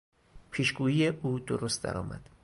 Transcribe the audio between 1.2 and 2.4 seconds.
درست درآمد.